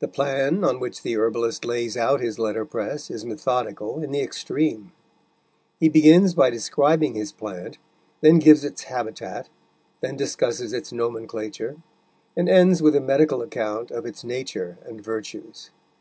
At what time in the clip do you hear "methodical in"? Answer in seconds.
3.24-4.10